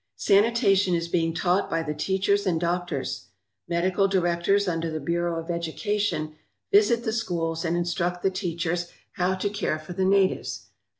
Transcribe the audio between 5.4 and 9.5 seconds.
Education visit the schools and instruct the teachers how to